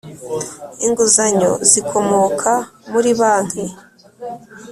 [0.85, 2.51] Inguzanyo zikomoka
[2.89, 3.65] mu ri banki